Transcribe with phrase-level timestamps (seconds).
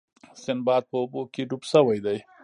[0.43, 2.17] سنباد په اوبو کې ډوب شوی دی.